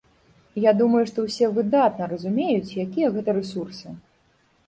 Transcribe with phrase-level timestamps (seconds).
[0.61, 3.87] Я думаю, што ўсе выдатна разумеюць, якія гэта рэсурсы.